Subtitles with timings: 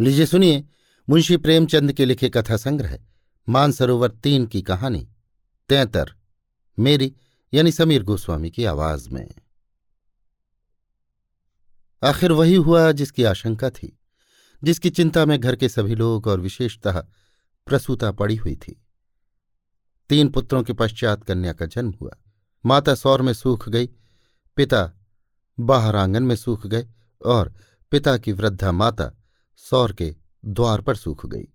[0.00, 0.64] लीजिए सुनिए,
[1.10, 2.98] मुंशी प्रेमचंद के लिखे कथा संग्रह,
[3.48, 5.08] मानसरोवर तीन की कहानी,
[5.68, 6.14] तैतर,
[6.78, 7.16] मेरी,
[7.54, 9.34] यानी समीर गोस्वामी की आवाज़ में।
[12.04, 13.98] आखिर वही हुआ जिसकी आशंका थी,
[14.64, 17.00] जिसकी चिंता में घर के सभी लोग और विशेषतः
[17.66, 18.86] प्रसूता पड़ी हुई थी।
[20.08, 22.12] तीन पुत्रों के पश्चात कन्या का जन्म हुआ।
[22.66, 23.86] माता सौर में सूख गई,
[24.56, 24.92] पिता
[25.60, 26.88] बाहर आँगन में सूख गए
[27.26, 27.54] और
[27.90, 29.12] पिता की वृद्धा माता
[29.58, 31.48] सौर के द्वार पर सूख गई।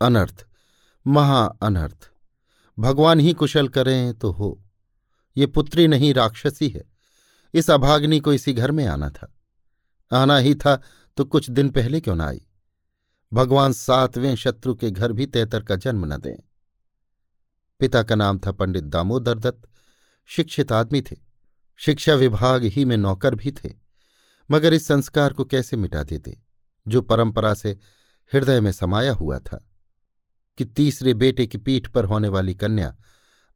[0.00, 0.46] अनर्थ,
[1.06, 2.10] महा अनर्थ,
[2.78, 4.62] भगवान ही कुशल करें तो हो।
[5.36, 6.84] ये पुत्री नहीं, राक्षसी है।
[7.54, 9.32] इस अभाग्नि को इसी घर में आना था।
[10.12, 10.82] आना ही था
[11.16, 12.46] तो कुछ दिन पहले क्यों ना आई?
[13.32, 16.36] भगवान सातवें शत्रु के घर भी तैतर का जन्म न दें।
[17.80, 19.68] पिता का नाम था पंडित दामोदर दत्त।
[20.26, 21.16] शिक्षित आदमी थे।
[21.76, 23.74] शिक्षा विभाग ही में नौकर भी थे।
[24.50, 26.45] मगर इस संस्कार को कैसे मिटा देते?
[26.88, 27.70] जो परंपरा से
[28.32, 29.64] हृदय में समाया हुआ था,
[30.58, 32.94] कि तीसरे बेटे की पीठ पर होने वाली कन्या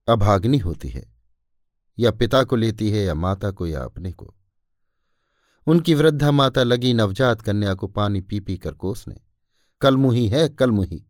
[0.09, 1.05] अभाग्नि होती है,
[1.99, 4.35] या पिता को लेती है, या माता को, या अपने को।
[5.67, 9.21] उनकी वृद्धा माता लगी नवजात कन्या को पानी पी पी कर कोसने
[9.81, 11.05] कलमुही है कलमुही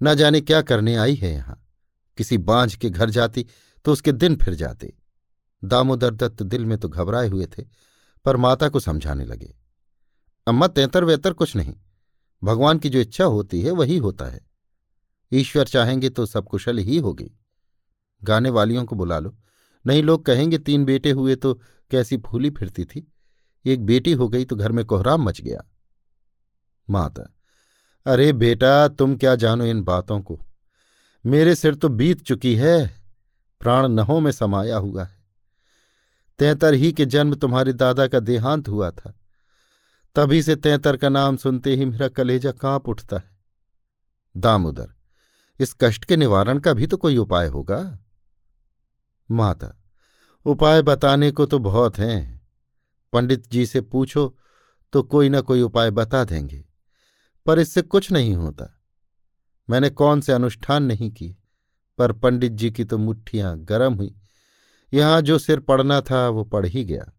[0.00, 1.62] न जाने क्या करने आई है यहाँ।
[2.18, 3.46] किसी बांझ के घर जाती
[3.84, 4.92] तो उसके दिन फिर जाते।
[5.62, 7.64] दामोदर दत्त दिल में तो घबराए हुए थे,
[8.24, 9.54] पर माता को समझाने लगे।
[10.48, 11.74] अम्मा तैतर वेतर कुछ नहीं।
[12.44, 14.40] भगवान की जो इच्छा होती है, वही होता है।
[15.32, 17.30] ईश्वर चाहेंगे तो सब कुशल ही होगी।
[18.24, 19.36] गाने वालियों को बुला लो।
[19.86, 21.54] नहीं, लोग कहेंगे, तीन बेटे हुए तो
[21.90, 23.12] कैसी फूली फिरती थी।
[23.64, 25.64] एक बेटी हो गई तो घर में कोहराम मच गया।
[26.90, 27.34] माता,
[28.06, 30.40] अरे बेटा, तुम क्या जानो इन बातों को?
[31.26, 33.04] मेरे सिर तो बीत चुकी है।
[33.60, 35.18] प्राण नहों में समाया हुआ है।
[36.38, 39.14] तैतर ही के जन्म तुम्हारे दादा का देहांत हुआ था।
[40.18, 43.30] तभी से तैतर का नाम सुनते ही मेरा कलेजा काँप उठता है।
[44.34, 44.86] दामोदर,
[45.60, 47.98] इस कष्ट के निवारण का भी तो कोई उपाय होगा?
[49.28, 49.74] माता,
[50.46, 52.40] उपाय बताने को तो बहुत हैं।
[53.12, 54.34] पंडित जी से पूछो
[54.92, 56.64] तो कोई ना कोई उपाय बता देंगे,
[57.46, 58.66] पर इससे कुछ नहीं होता।
[59.68, 61.36] मैंने कौन से अनुष्ठान नहीं किए,
[61.98, 64.14] पर पंडित जी की तो मुट्ठियाँ गर्म हुई।
[64.92, 67.12] यहाँ जो सिर पड़ना था वो पड़ ही गया।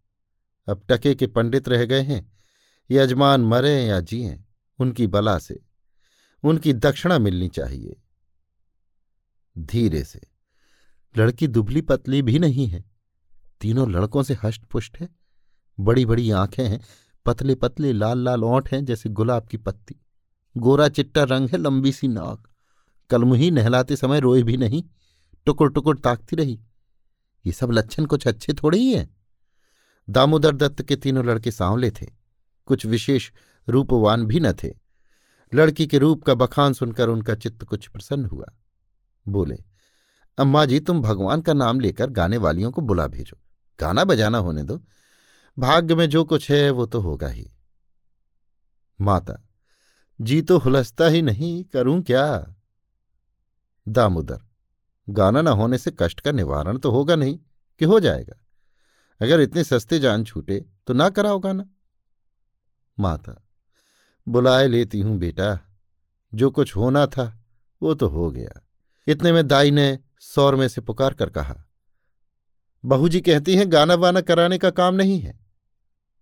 [0.68, 2.39] अब टके के पंडित रह गए हैं।
[2.92, 4.44] यजमान मरे या जिए,
[4.80, 5.64] उनकी बला से,
[6.44, 8.02] उनकी दक्षिणा मिलनी चाहिए।
[9.58, 10.22] धीरे से,
[11.18, 12.86] लड़की दुबली पतली भी नहीं है।
[13.62, 15.10] तीनों लड़कों से हष्ट पुष्ट है।
[15.80, 16.82] बड़ी बड़ी आँखें हैं
[17.26, 19.96] पतले पतले लाल लाल ओंठ हैं, जैसे गुलाब की पत्ती।
[20.58, 22.48] गोरा चिट्टा रंग है, लंबी सी नाक।
[23.10, 24.84] कलमुही नहलाते समय रोए भी नहीं
[25.46, 26.60] टुकुर टुकुर ताकती रही।
[27.46, 29.18] ये सब लक्षण कुछ अच्छे थोड़े ही हैं।
[30.10, 32.19] दामोदर दत्त के तीनों लड़के सांवले थे।
[32.70, 33.32] कुछ विशेष
[33.68, 34.74] रूपवान भी न थे।
[35.54, 38.46] लड़की के रूप का बखान सुनकर उनका चित्त कुछ प्रसन्न हुआ।
[39.26, 39.58] बोले,
[40.38, 43.38] अम्मा जी, तुम भगवान का नाम लेकर गाने वालियों को बुला भेजो।
[43.80, 44.82] गाना बजाना होने दो।
[45.58, 47.50] भाग्य में जो कुछ है, वो तो होगा ही।
[49.00, 49.34] माता,
[50.22, 52.56] जी तो हुलसता ही नहीं, करूँ क्या?
[53.88, 54.40] दामोदर,
[55.10, 57.40] गाना न होने से कष्ट का निवारण तो होगा नहीं,
[57.80, 58.36] कि हो जाएगा।
[59.22, 61.66] अगर इतने सस्ते जान छूटे तो ना कराओ गाना।
[63.00, 63.48] माता,
[64.28, 65.60] बुलाए लेती हूँ बेटा।
[66.34, 67.44] जो कुछ होना था,
[67.82, 68.68] वो तो हो गया।
[69.08, 71.66] इतने में दाई ने सौर में से पुकार कर कहा
[72.86, 75.40] बहू जी कहती हैं, गाना वाना कराने का काम नहीं है।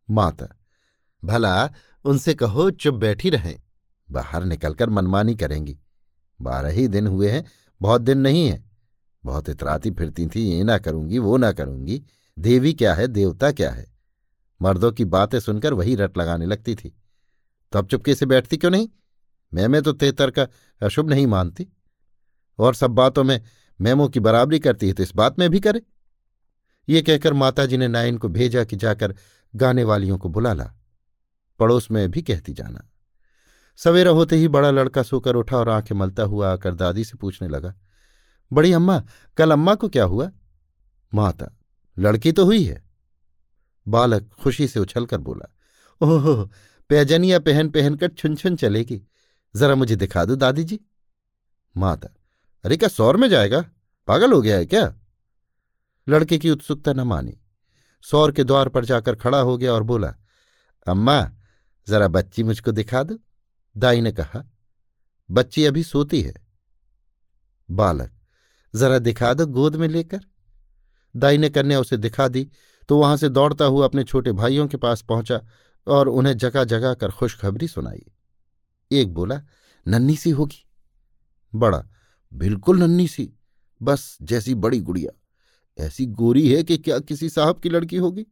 [0.10, 0.48] माता,
[1.26, 1.70] भला,
[2.06, 3.62] उनसे कहो, चुप बैठी रहें।
[4.12, 5.80] बाहर निकलकर मनमानी करेंगी।
[6.42, 7.46] बारह ही दिन हुए हैं,
[7.82, 8.66] बहुत दिन नहीं है।
[9.26, 12.04] बहुत इतराती फिरती थी, ये ना करूँगी, वो ना करूँगी।
[12.40, 13.97] देवी क्या है, देवता क्या है?
[14.62, 16.98] मर्दों की बातें सुनकर वही रट लगाने लगती थी।
[17.72, 18.90] तो अब चुपके से बैठती क्यों नहीं?
[19.54, 20.48] मैं मैं तो तेतर का
[20.82, 21.68] अशुभ नहीं मानती।
[22.60, 23.42] और सब बातों में
[23.82, 25.82] मैमो की बराबरी करती है तो इस बात में भी करे।
[26.90, 29.16] ये कहकर माताजी ने नाइन को भेजा कि जाकर
[29.56, 30.74] गाने वालियों को बुला ला।
[31.60, 32.90] पड़ोस में भी कहती जाना।
[33.78, 37.48] सवेरा होते ही बड़ा लड़का सोकर उठा और आँखें मलता हुआ आकर दादी से पूछने
[37.48, 37.74] लगा,
[38.54, 39.04] बड़ी अम्मा,
[39.38, 40.32] कल अम्मा को क्या हुआ?
[41.14, 41.58] माता,
[41.98, 42.87] लड़की तो हुई है।
[43.88, 45.50] बालक खुशी से उछलकर बोला,
[46.02, 46.50] ओह,
[46.90, 49.02] पैजनिया पहन पहनकर छुन छुन चलेगी।
[49.56, 50.80] जरा मुझे दिखा दो दादी जी
[51.78, 52.10] माता,
[52.64, 53.66] अरे क्या सौर में जाएगा?
[54.08, 54.94] पागल हो गया है क्या?
[56.08, 57.38] लड़के की उत्सुकता न मानी।
[58.04, 60.14] सौर के द्वार पर जाकर खड़ा हो गया और बोला,
[60.88, 61.32] अम्मा,
[61.88, 63.18] जरा बच्ची मुझको दिखा दो।
[63.78, 64.44] दाई ने कहा,
[65.32, 66.34] बच्ची अभी सोती है।
[67.72, 68.12] बालक,
[68.76, 70.20] जरा दिखा दो गोद में लेकर।
[71.16, 72.50] दाई ने कन्या उसे दिखा दी
[72.88, 75.42] तो वहाँ से दौड़ता हुआ अपने छोटे भाइयों के पास पहुँचा
[75.88, 78.06] और उन्हें जगह जगह कर खुशखबरी सुनाई।
[78.92, 79.42] एक बोला
[79.88, 80.66] नन्नी सी होगी?
[81.56, 81.88] बड़ा,
[82.34, 83.34] बिल्कुल नन्नी सी।
[83.82, 85.12] बस जैसी बड़ी गुड़िया।
[85.86, 88.26] ऐसी गोरी है कि क्या किसी साहब की लड़की होगी?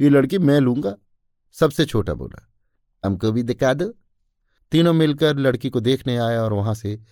[0.00, 0.96] ये लड़की मैं लूँगा।
[1.52, 2.52] सबसे छोटा बोला
[3.04, 3.94] हमको भी दिखा दो।
[4.72, 7.02] तीनों मिलकर लड़की को देखने आए और वहाँ से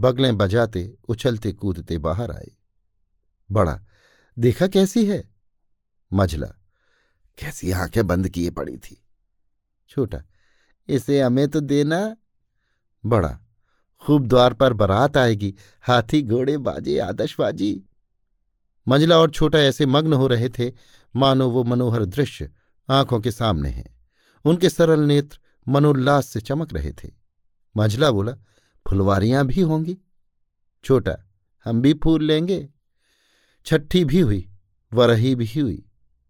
[0.00, 2.50] बगलें बजाते उछलते कूदते बाहर आए।
[3.50, 3.80] बड़ा,
[4.38, 5.37] देखा कैसी है?
[6.12, 6.46] मझला।
[7.38, 9.04] कैसी आँखें बंद किए पड़ी थी।
[9.88, 10.22] छोटा,
[10.88, 12.16] इसे हमें तो देना?
[13.06, 13.38] बड़ा,
[14.00, 17.84] खूब द्वार पर बारात आएगी, हाथी घोड़े बाजे आदशबाजी
[18.88, 20.72] मंझला और छोटा ऐसे मग्न हो रहे थे,
[21.16, 22.50] मानो वो मनोहर दृश्य
[22.88, 23.96] आँखों के सामने है।
[24.44, 25.38] उनके सरल नेत्र
[25.68, 27.10] मनोल्लास से चमक रहे थे।
[27.76, 28.32] मंझला बोला,
[28.88, 29.98] फुलवारियाँ भी होंगी?
[30.84, 31.30] छोटा,
[31.64, 32.68] हम भी फूल लेंगे।
[33.64, 34.50] छठी भी हुई,
[34.92, 35.87] वरही भी हुई।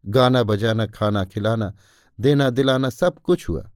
[0.09, 1.75] गाना बजाना, खाना खिलाना,
[2.21, 3.71] देना दिलाना सब कुछ हुआ,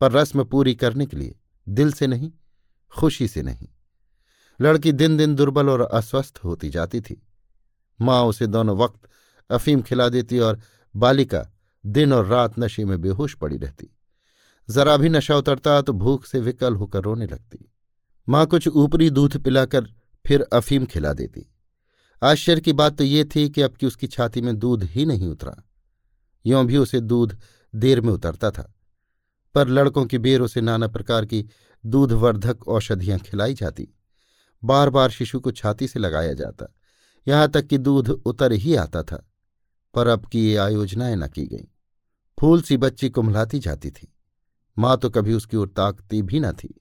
[0.00, 1.38] पर रस्म पूरी करने के लिए
[1.68, 2.32] दिल से नहीं,
[2.96, 3.68] खुशी से नहीं।
[4.60, 7.26] लड़की दिन दिन दुर्बल और अस्वस्थ होती जाती थी।
[8.00, 9.08] माँ उसे दोनों वक्त
[9.50, 10.60] अफीम खिला देती और
[10.96, 11.46] बालिका
[11.86, 13.96] दिन और रात नशे में बेहोश पड़ी रहती।
[14.70, 17.72] जरा भी नशा उतरता तो भूख से विकल होकर रोने लगती।
[18.28, 19.84] माँ कुछ ऊपरी दूध पिलाकर
[20.26, 21.54] फिर अफीम खिला देती।
[22.22, 25.28] आश्चर्य की बात तो ये थी कि अब की उसकी छाती में दूध ही नहीं
[25.28, 25.68] उतरा।
[26.46, 27.38] यों भी उसे दूध
[27.74, 28.74] देर में उतरता था।
[29.54, 31.46] पर लड़कों की बेरों से नाना प्रकार की
[31.86, 33.88] दूधवर्धक औषधियाँ खिलाई जाती।
[34.64, 36.74] बार बार शिशु को छाती से लगाया जाता।
[37.28, 39.30] यहाँ तक कि दूध उतर ही आता था।
[39.94, 41.64] पर अब की ये आयोजनाएँ न की गईं।
[42.40, 44.14] फूल सी बच्ची कुम्हलाती जाती थी।
[44.78, 46.80] माँ तो कभी उसकी ओर ताकती भी न थी।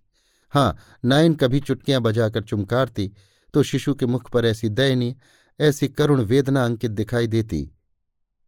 [0.49, 3.11] हाँ नाइन कभी चुटकियाँ बजाकर चुमकारती
[3.53, 5.15] तो शिशु के मुख पर ऐसी दयनीय,
[5.59, 7.71] ऐसी करुण वेदना अंकित दिखाई देती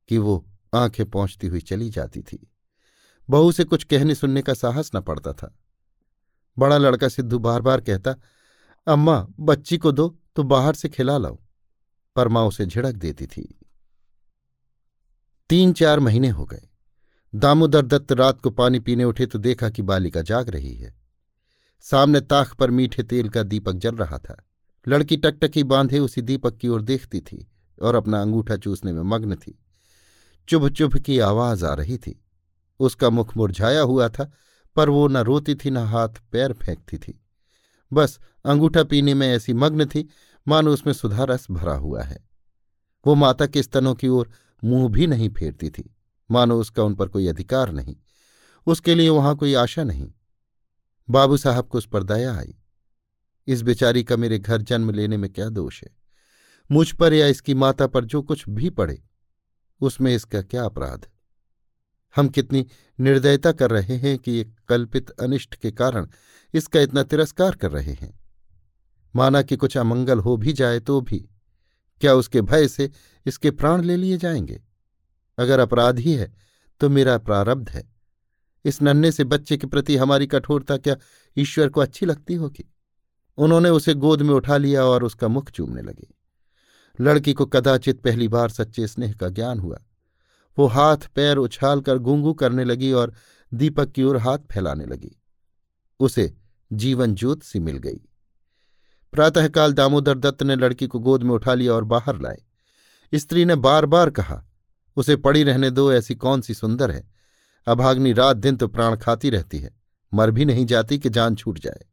[0.08, 2.52] कि वो आँखें पहुँचती हुई चली जाती थी।
[3.30, 5.58] बहू से कुछ कहने सुनने का साहस न पड़ता था।
[6.60, 8.16] बड़ा लड़का सिद्धू बार बार कहता,
[8.88, 11.40] अम्मा, बच्ची को दो तो बाहर से खिला लाओ।
[12.16, 13.60] पर माँ उसे झिड़क देती थी।
[15.50, 16.62] तीन चार महीने हो गए।
[17.36, 20.96] दामोदर दत्त रात को पानी पीने उठे तो देखा कि बालिका जाग रही है।
[21.82, 24.49] सामने ताख पर मीठे तेल का दीपक जल रहा था।
[24.88, 27.48] लड़की टकटकी बांधे उसी दीपक की ओर देखती थी
[27.82, 29.60] और अपना अंगूठा चूसने में मग्न थी।
[30.50, 32.26] चुभ चुभ की आवाज़ आ रही थी।
[32.80, 34.32] उसका मुख मुरझाया हुआ था,
[34.76, 37.22] पर वो न रोती थी, न हाथ पैर फेंकती थी।
[37.94, 40.10] बस अंगूठा पीने में ऐसी मग्न थी,
[40.48, 42.30] मानो उसमें सुधारस भरा हुआ है।
[43.08, 44.30] वो माता के स्तनों की ओर
[44.64, 45.96] मुँह भी नहीं फेरती थी,
[46.32, 47.96] मानो उसका उन पर कोई अधिकार नहीं।
[48.68, 50.12] उसके लिए वहाँ कोई आशा नहीं।
[51.10, 52.56] बाबू साहब को उस पर दया आई।
[53.50, 55.90] इस बेचारी का मेरे घर जन्म लेने में क्या दोष है?
[56.72, 59.02] मुझ पर या इसकी माता पर जो कुछ भी पड़े,
[59.82, 61.08] उसमें इसका क्या अपराध
[62.16, 62.66] हम कितनी
[63.00, 66.08] निर्दयता कर रहे हैं कि एक कल्पित अनिष्ट के कारण
[66.54, 68.20] इसका इतना तिरस्कार कर रहे हैं।
[69.16, 71.20] माना कि कुछ अमंगल हो भी जाए तो भी,
[72.02, 72.90] क्या उसके भय से
[73.26, 74.62] इसके प्राण ले लिए जाएँगे?
[75.38, 76.34] अगर अपराध ही है
[76.82, 77.90] तो मेरा प्रारब्ध है।
[78.66, 80.96] इस नन्हे से बच्चे के प्रति हमारी कठोरता क्या
[81.38, 82.74] ईश्वर को अच्छी लगती होगी?
[83.40, 86.08] उन्होंने उसे गोद में उठा लिया और उसका मुख चूमने लगे।
[87.02, 89.80] लड़की को कदाचित पहली बार सच्चे स्नेह का ज्ञान हुआ।
[90.58, 93.14] वो हाथ पैर उछाल कर गूंगू करने लगी और
[93.54, 95.22] दीपक की ओर हाथ फैलाने लगी।
[96.00, 96.38] उसे
[96.74, 98.02] जीवन ज्योत सी मिल गई।
[99.14, 102.42] प्रातःकाल दामोदर दत्त ने लड़की को गोद में उठा लिया और बाहर लाए।
[103.14, 104.46] स्त्री ने बार बार कहा,
[104.96, 107.10] उसे पड़ी रहने दो, ऐसी कौन सी सुंदर है?
[107.68, 109.80] अभाग्नि रात दिन तो प्राण खाती रहती है।
[110.14, 111.89] मर भी नहीं जाती कि जान छूट जाए।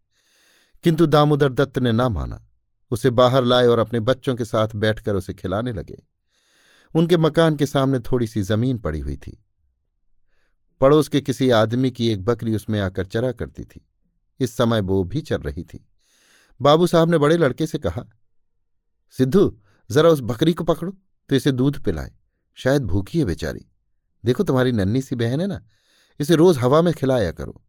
[0.85, 2.43] किंतु दामोदर दत्त ने ना माना।
[2.91, 6.03] उसे बाहर लाए और अपने बच्चों के साथ बैठकर उसे खिलाने लगे।
[6.95, 9.39] उनके मकान के सामने थोड़ी सी ज़मीन पड़ी हुई थी।
[10.81, 13.87] पड़ोस के किसी आदमी की एक बकरी उसमें आकर चरा करती थी।
[14.41, 15.87] इस समय वो भी चल रही थी।
[16.61, 18.05] बाबू साहब ने बड़े लड़के से कहा,
[19.15, 19.59] सिद्धू,
[19.91, 20.93] जरा उस बकरी को पकड़ो
[21.31, 22.13] तो इसे दूध पिलाए।
[22.59, 23.65] शायद भूखी है बेचारी।
[24.25, 25.61] देखो तुम्हारी नन्नी सी बहन है ना,
[26.21, 27.63] इसे रोज हवा में खिलाया करो।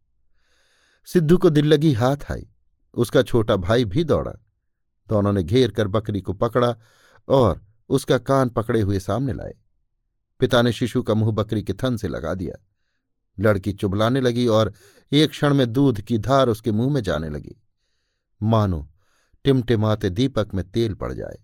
[1.08, 2.46] सिद्धू को दिल लगी हाथ आई।
[2.98, 4.32] उसका छोटा भाई भी दौड़ा।
[5.08, 6.76] दोनों ने घेर कर बकरी को पकड़ा
[7.28, 9.54] और उसका कान पकड़े हुए सामने लाए।
[10.38, 12.64] पिता ने शिशु का मुँह बकरी के थन से लगा दिया।
[13.40, 14.72] लड़की चुबलाने लगी और
[15.12, 17.62] एक क्षण में दूध की धार उसके मुँह में जाने लगी।
[18.42, 18.90] मानो,
[19.44, 21.38] टिमटिमाते दीपक में तेल पड़ जाए।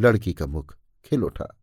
[0.00, 1.60] लड़की का मुख खिल उठा।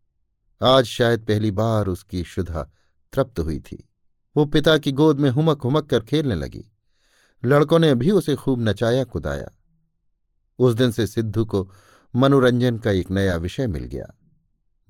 [0.62, 2.70] आज शायद पहली बार उसकी शुद्धा
[3.12, 3.88] तृप्त हुई थी।
[4.36, 6.71] वो पिता की गोद में हुमक हुमक कर खेलने लगी।
[7.44, 9.48] लड़कों ने भी उसे खूब नचाया कुदाया।
[10.58, 11.72] उस दिन से सिद्धू को
[12.16, 14.14] मनोरंजन का एक नया विषय मिल गया।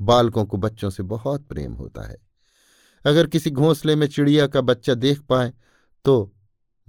[0.00, 2.16] बालकों को बच्चों से बहुत प्रेम होता है।
[3.06, 5.52] अगर किसी घोंसले में चिड़िया का बच्चा देख पाए
[6.04, 6.34] तो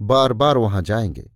[0.00, 1.30] बार बार वहाँ जाएँगे।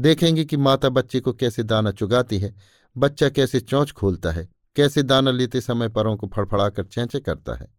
[0.00, 2.54] देखेंगे कि माता बच्चे को कैसे दाना चुगाती है,
[2.96, 7.74] बच्चा कैसे चौंच खोलता है, कैसे दाना लेते समय परों को फड़फड़ाकर चैंचे करता है।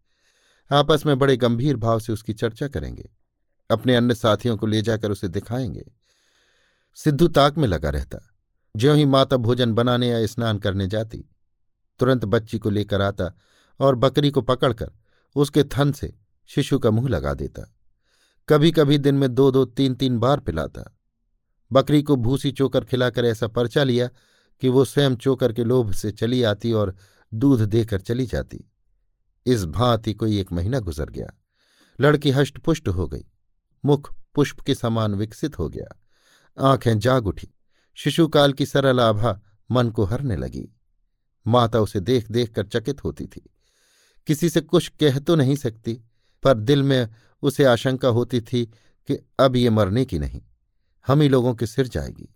[0.72, 3.10] आपस में बड़े गंभीर भाव से उसकी चर्चा करेंगे।
[3.70, 5.92] अपने अन्य साथियों को ले जाकर उसे दिखाएँगे।
[6.96, 8.30] सिद्धू ताक में लगा रहता।
[8.78, 11.26] ज्यों ही माता भोजन बनाने या स्नान करने जाती,
[12.00, 13.38] तुरंत बच्ची को लेकर आता
[13.80, 14.92] और बकरी को पकड़कर
[15.36, 16.16] उसके थन से
[16.46, 17.76] शिशु का मुँह लगा देता।
[18.50, 20.98] कभी कभी दिन में दो दो तीन तीन बार पिलाता।
[21.72, 24.10] बकरी को भूसी चोकर खिलाकर ऐसा पर्चा लिया
[24.62, 26.96] कि वो स्वयं चोकर के लोभ से चली आती और
[27.34, 28.72] दूध देकर चली जाती।
[29.46, 31.30] इस भांति कोई एक महीना गुजर गया।
[32.02, 33.26] लड़की हष्टपुष्ट हो गई।
[33.86, 36.00] मुख पुष्प के समान विकसित हो गया।
[36.60, 37.48] आँखें जाग उठी।
[37.96, 39.40] शिशुकाल की सरल आभा
[39.72, 40.70] मन को हरने लगी।
[41.48, 43.50] माता उसे देख देख कर चकित होती थी।
[44.28, 45.94] किसी से कुछ कह तो नहीं सकती,
[46.44, 47.10] पर दिल में
[47.42, 48.66] उसे आशंका होती थी
[49.08, 50.42] कि अब ये मरने की नहीं,
[51.08, 52.30] हम ही लोगों के सिर जाएगी।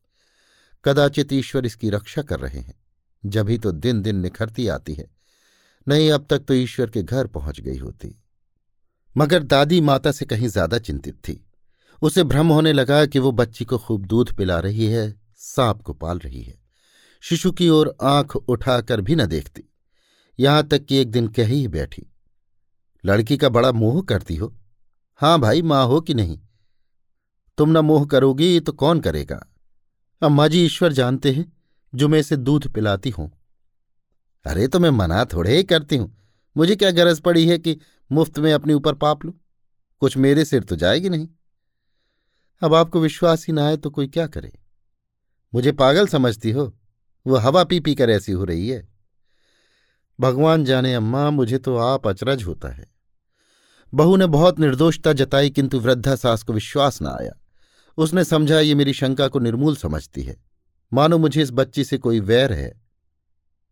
[0.85, 2.83] कदाचित ईश्वर इसकी रक्षा कर रहे हैं।
[3.25, 5.07] जभी तो दिन दिन निखरती आती है।
[5.87, 8.23] नहीं, अब तक तो ईश्वर के घर पहुँच गई होती।
[9.17, 11.43] मगर दादी माता से कहीं ज़्यादा चिंतित थी।
[12.01, 15.93] उसे भ्रम होने लगा कि वो बच्ची को खूब दूध पिला रही है, सांप को
[15.93, 16.57] पाल रही है।
[17.23, 19.63] शिशु की ओर आँख उठाकर भी न देखती।
[20.39, 22.05] यहाँ तक कि एक दिन कह ही बैठी,
[23.03, 24.53] लड़की का बड़ा मोह करती हो?
[25.21, 26.39] हाँ भाई, माँ हो कि नहीं?
[27.57, 29.45] तुम न मोह करोगी तो कौन करेगा?
[30.21, 31.51] अम्मा जी, ईश्वर जानते हैं,
[31.93, 33.31] जो मैं इसे दूध पिलाती हूँ।
[34.45, 36.13] अरे तो मैं मना थोड़े ही करती हूँ।
[36.55, 37.77] मुझे क्या गरज पड़ी है कि
[38.11, 39.33] मुफ़्त में अपने ऊपर पाप लू?
[39.99, 41.27] कुछ मेरे सिर तो जाएगी नहीं।
[42.61, 44.59] अब आपको विश्वास ही ना आए तो कोई क्या करे?
[45.53, 46.77] मुझे पागल समझती हो।
[47.27, 48.89] वो हवा पी पी कर ऐसी हो रही है।
[50.19, 52.91] भगवान जाने अम्मा, मुझे तो आप अचरज होता है।
[53.93, 57.31] बहू ने बहुत निर्दोषता जताई, किंतु वृद्धा सास को विश्वास न आया।
[57.97, 60.43] उसने समझा, ये मेरी शंका को निर्मूल समझती है।
[60.93, 62.81] मानो मुझे इस बच्ची से कोई वैर है।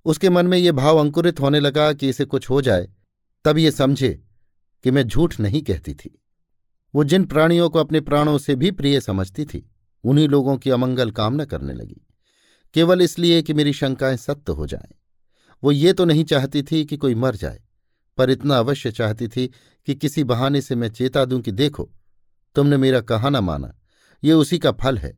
[0.06, 2.90] उसके मन में ये भाव अंकुरित होने लगा कि इसे कुछ हो जाए,
[3.46, 4.25] तब ये समझे
[4.86, 6.24] कि मैं झूठ नहीं कहती थी।
[6.96, 9.72] वो जिन प्राणियों को अपने प्राणों से भी प्रिय समझती थी,
[10.04, 12.08] उन्हीं लोगों की अमंगल कामना करने लगी।
[12.74, 14.96] केवल इसलिए कि मेरी शंकाएँ सत्य हो जाएँ।
[15.64, 17.62] वो ये तो नहीं चाहती थी कि कोई मर जाए,
[18.18, 19.48] पर इतना अवश्य चाहती थी
[19.86, 21.92] कि किसी बहाने से मैं चेता दूँ कि देखो,
[22.56, 23.80] तुमने मेरा कहा ना माना,
[24.24, 25.18] ये उसी का फल है।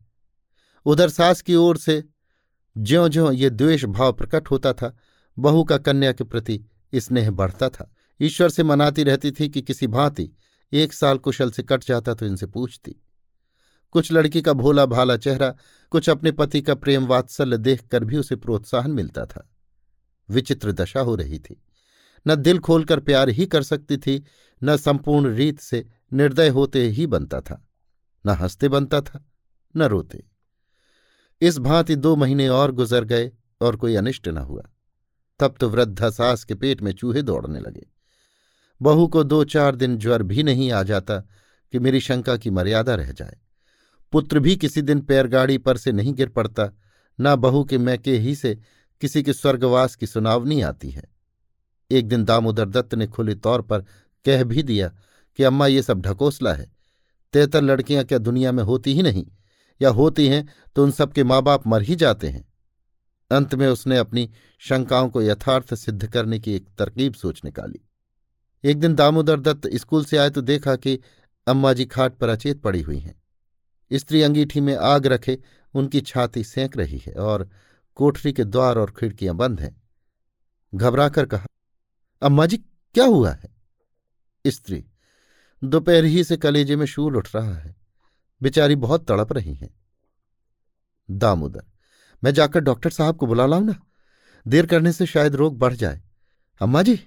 [0.86, 2.03] उधर सास की ओर से
[2.77, 4.97] ज्यो ज्यो ये द्वेष भाव प्रकट होता था,
[5.39, 9.88] बहू का कन्या के प्रति स्नेह बढ़ता था। ईश्वर से मनाती रहती थी कि किसी
[9.88, 10.31] भांति
[10.74, 12.95] एक साल कुशल से कट जाता तो इनसे पूछती।
[13.91, 15.55] कुछ लड़की का भोला भाला चेहरा,
[15.89, 19.50] कुछ अपने पति का प्रेम वात्सल्य देखकर भी उसे प्रोत्साहन मिलता था।
[20.29, 21.63] विचित्र दशा हो रही थी।
[22.27, 24.24] न दिल खोलकर प्यार ही कर सकती थी,
[24.63, 27.67] न संपूर्ण रीत से निर्दय होते ही बनता था।
[28.25, 29.25] न हँसते बनता था,
[29.75, 30.25] न रोते।
[31.41, 33.31] इस भांति दो महीने और गुजर गए
[33.62, 34.63] और कोई अनिष्ट न हुआ।
[35.39, 37.97] तब तो वृद्धा सास के पेट में चूहे दौड़ने लगे।
[38.81, 41.19] बहू को दो चार दिन ज्वर भी नहीं आ जाता
[41.74, 43.38] कि मेरी शंका की मर्यादा रह जाए।
[44.13, 46.69] पुत्र भी किसी दिन पैरगाड़ी पर से नहीं गिर पड़ता,
[47.19, 48.57] न बहू के मैके ही से
[49.01, 51.03] किसी के स्वर्गवास की सुनावनी आती है।
[51.91, 53.81] एक दिन दामोदर दत्त ने खुले तौर पर
[54.25, 54.88] कह भी दिया
[55.39, 56.72] कि अम्मा ये सब ढकोसला है,
[57.34, 59.25] तेतर लड़कियाँ क्या दुनिया में होती ही नहीं,
[59.81, 62.46] या होती हैं तो उन सबके माँ बाप मर ही जाते हैं।
[63.31, 64.29] अंत में उसने अपनी
[64.62, 67.79] शंकाओं को यथार्थ सिद्ध करने की एक तरकीब सोच निकाली।
[68.64, 71.00] एक दिन दामोदर दत्त स्कूल से आए तो देखा कि
[71.48, 73.24] अम्मा जी खाट पर अचेत पड़ी हुई हैं।
[73.94, 75.40] स्त्री अंगीठी में आग रखे,
[75.74, 77.50] उनकी छाती सेंक रही है और
[77.96, 79.82] कोठरी के द्वार और खिड़कियाँ बंद हैं।
[80.76, 81.46] घबराकर कहा,
[82.22, 82.58] अम्मा जी,
[82.94, 83.50] क्या हुआ है?
[84.48, 84.86] स्त्री,
[85.64, 87.76] दोपहर ही से कलेजे में शूल उठ रहा है।
[88.42, 89.80] बेचारी बहुत तड़प रही हैं।
[91.12, 91.64] दामोदर,
[92.24, 93.76] मैं जाकर डॉक्टर साहब को बुला लाऊं ना?
[94.48, 96.02] देर करने से शायद रोग बढ़ जाए।
[96.62, 97.00] अम्मा जी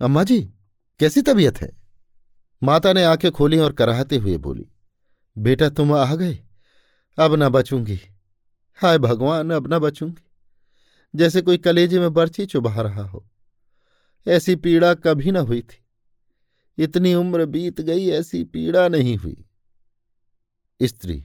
[0.00, 0.52] अम्मा जी
[1.00, 1.70] कैसी तबीयत है?
[2.62, 4.66] माता ने आँखें खोली और कराहते हुए बोली,
[5.38, 6.38] बेटा तुम आ गए,
[7.18, 7.98] अब न बचूँगी।
[8.78, 10.24] हाय भगवान, अब न बचूँगी।
[11.14, 13.26] जैसे कोई कलेजे में बर्ची चुबा रहा हो।
[14.26, 15.84] ऐसी पीड़ा कभी न हुई थी।
[16.78, 19.44] इतनी उम्र बीत गई, ऐसी पीड़ा नहीं हुई।
[20.82, 21.24] स्त्री,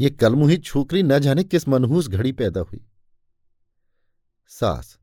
[0.00, 2.84] ये कलमुही छोकरी न जाने किस मनहूस घड़ी पैदा हुई।
[4.48, 4.98] सास,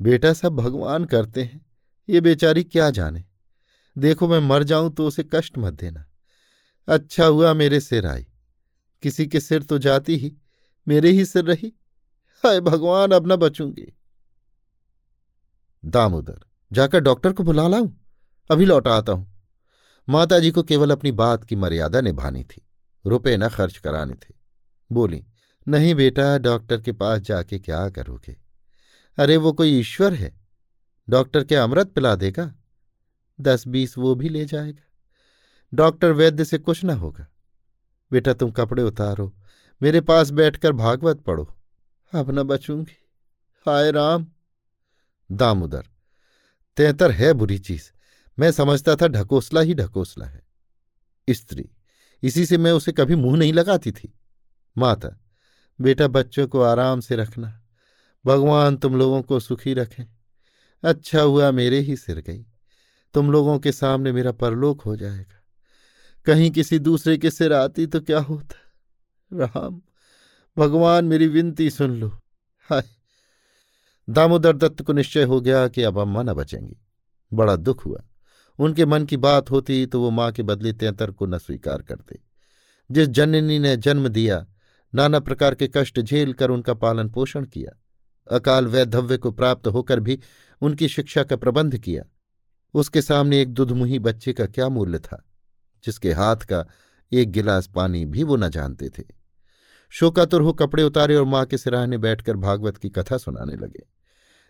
[0.00, 1.69] बेटा सब भगवान करते हैं।
[2.10, 3.24] ये बेचारी क्या जाने?
[3.98, 6.06] देखो मैं मर जाऊँ तो उसे कष्ट मत देना।
[6.88, 8.26] अच्छा हुआ मेरे सिर आई।
[9.02, 10.36] किसी के सिर तो जाती ही,
[10.88, 11.72] मेरे ही सिर रही।
[12.44, 13.98] हाय भगवान, अब न बचूँगी।
[15.84, 16.40] दामोदर,
[16.72, 17.90] जाकर डॉक्टर को बुला लाऊं?
[18.50, 19.44] अभी लौटा आता हूँ।
[20.08, 22.68] माताजी को केवल अपनी बात की मर्यादा निभानी थी।
[23.06, 24.34] रुपए न खर्च कराने थे।
[24.92, 25.24] बोली,
[25.68, 28.36] नहीं बेटा, डॉक्टर के पास जाके क्या करोगे?
[29.18, 30.39] अरे वो कोई ईश्वर है।
[31.08, 32.54] डॉक्टर क्या अमृत पिला देगा।
[33.40, 34.86] दस बीस वो भी ले जाएगा।
[35.74, 37.26] डॉक्टर वैद्य से कुछ ना होगा।
[38.12, 39.36] बेटा तुम कपड़े उतारो।
[39.82, 41.56] मेरे पास बैठकर भागवत पढ़ो।
[42.14, 42.96] अब न बचूँगी।
[43.66, 44.26] हाय राम।
[45.32, 45.82] दामोदर
[46.76, 47.90] तैतर है बुरी चीज़।
[48.38, 50.46] मैं समझता था ढकोसला ही ढकोसला है।
[51.30, 51.70] स्त्री,
[52.22, 54.18] इसी से मैं उसे कभी मुँह नहीं लगाती थी।
[54.78, 55.20] माता,
[55.80, 57.62] बेटा बच्चों को आराम से रखना।
[58.26, 60.04] भगवान तुम लोगों को सुखी रखें।
[60.82, 62.46] अच्छा हुआ मेरे ही सिर गई।
[63.14, 65.36] तुम लोगों के सामने मेरा परलोक हो जाएगा।
[66.26, 68.56] कहीं किसी दूसरे के सिर आती तो क्या होता?
[69.32, 69.80] राम,
[70.56, 72.08] भगवान मेरी विनती सुन लो।
[72.70, 72.82] हाय।
[74.08, 76.76] दामोदर दत्त को निश्चय हो गया कि अब अम्मा न बचेंगी।
[77.32, 78.02] बड़ा दुख हुआ।
[78.58, 82.18] उनके मन की बात होती तो वो माँ के बदले तैतर को न स्वीकार करते।
[82.90, 84.46] जिस जननी ने जन्म दिया,
[84.94, 87.78] नाना प्रकार के कष्ट झेल कर उनका पालन पोषण किया।
[88.30, 90.18] अकाल वैधव्य को प्राप्त होकर भी
[90.62, 92.02] उनकी शिक्षा का प्रबंध किया।
[92.74, 95.24] उसके सामने एक दुधमुही बच्चे का क्या मूल्य था,
[95.84, 96.64] जिसके हाथ का
[97.12, 99.04] एक गिलास पानी भी वो न जानते थे।
[99.92, 103.86] शोकातुर हो कपड़े उतारे और माँ के सिराहने बैठकर भागवत की कथा सुनाने लगे।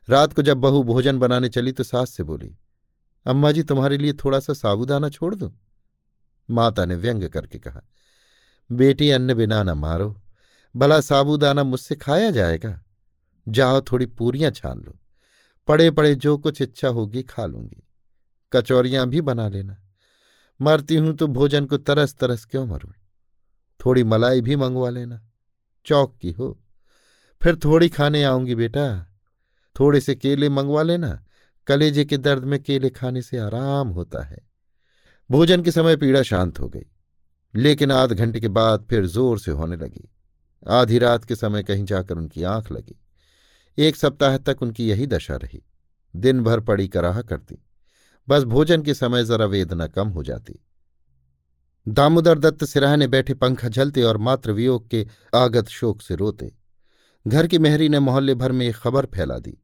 [0.09, 2.57] रात को जब बहू भोजन बनाने चली तो सास से बोली,
[3.27, 5.53] अम्मा जी, तुम्हारे लिए थोड़ा सा साबुदाना छोड़ दो?
[6.51, 7.83] माता ने व्यंग करके कहा,
[8.71, 10.23] बेटी, अन्न बिना न मारो।
[10.77, 12.83] भला साबुदाना मुझसे खाया जाएगा?
[13.49, 14.99] जाओ, थोड़ी पूरियाँ छान लो।
[15.67, 17.87] पड़े पड़े जो कुछ इच्छा होगी खा लूँगी।
[18.53, 19.83] कचौरियाँ भी बना लेना।
[20.63, 22.93] मरती हूँ तो भोजन को तरस तरस क्यों मरूं?
[23.85, 25.31] थोड़ी मलाई भी मंगवा लेना।
[25.85, 26.63] चौक की हो।
[27.43, 29.07] फिर थोड़ी खाने आऊँगी बेटा।
[29.81, 31.25] थोड़े से केले मंगवा लेना।
[31.67, 34.39] कलेजे के दर्द में केले खाने से आराम होता है।
[35.31, 36.87] भोजन के समय पीड़ा शांत हो गई।
[37.55, 40.11] लेकिन आध घंटे के बाद फिर ज़ोर से होने लगी।
[40.69, 43.01] आधी रात के समय कहीं जाकर उनकी आँख लगी।
[43.79, 45.63] एक सप्ताह तक उनकी यही दशा रही।
[46.15, 47.59] दिन भर पड़ी कराह करती।
[48.29, 50.59] बस भोजन के समय जरा वेदना कम हो जाती।
[51.87, 56.53] दामोदर दत्त सिराहने बैठे पंखा झलते और मात्र वियोग के आगत शोक से रोते।
[57.27, 59.57] घर की मेहरी ने मोहल्ले भर में एक खबर फैला दी।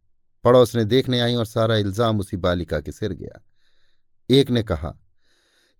[0.44, 3.42] पड़ोस ने देखने आई और सारा इल्ज़ाम उसी बालिका के सिर गया।
[4.30, 4.94] एक ने कहा,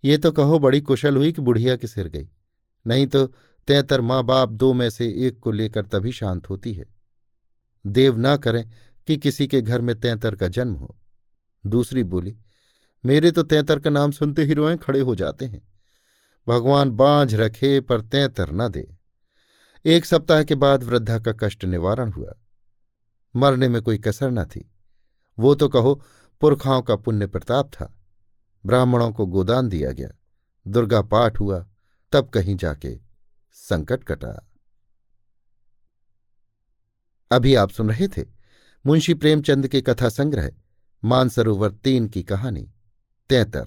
[0.03, 2.29] ये तो कहो बड़ी कुशल हुई कि बुढ़िया के सिर गई।
[2.85, 3.25] नहीं तो
[3.67, 6.85] तैतर माँ बाप दो में से एक को लेकर तभी शांत होती है।
[7.87, 8.71] देव ना करें
[9.07, 10.97] कि किसी के घर में तैतर का जन्म हो।
[11.65, 12.37] दूसरी बोली,
[13.05, 15.67] मेरे तो तैतर का नाम सुनते ही रोए खड़े हो जाते हैं।
[16.47, 18.97] भगवान बांझ रखे पर तैतर न दे।
[19.85, 22.33] एक सप्ताह के बाद वृद्धा का कष्ट निवारण हुआ।
[23.35, 24.71] मरने में कोई कसर न थी।
[25.39, 26.03] वो तो कहो,
[26.41, 27.99] पुरखाओं का पुण्य प्रताप था।
[28.65, 30.09] ब्राह्मणों को गोदान दिया गया।
[30.67, 31.67] दुर्गा पाठ हुआ,
[32.11, 32.99] तब कहीं जाके
[33.51, 34.49] संकट कटा।
[37.31, 38.25] अभी आप सुन रहे थे
[38.85, 40.51] मुंशी प्रेमचंद के कथा संग्रह,
[41.03, 42.71] मानसरोवर तीन की कहानी,
[43.29, 43.65] तैतर,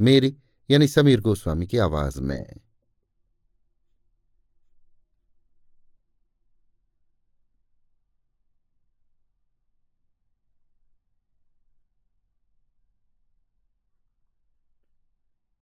[0.00, 0.36] मेरी
[0.70, 2.56] यानी समीर गोस्वामी की आवाज़ में।